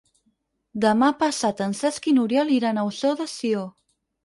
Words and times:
Demà 0.85 1.09
passat 1.25 1.61
en 1.67 1.77
Cesc 1.81 2.09
i 2.13 2.15
n'Oriol 2.17 2.51
iran 2.57 2.81
a 2.85 2.89
Ossó 2.91 3.15
de 3.23 3.31
Sió. 3.37 3.65